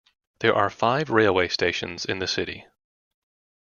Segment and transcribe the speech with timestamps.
[0.39, 2.65] There are five railway stations in the city.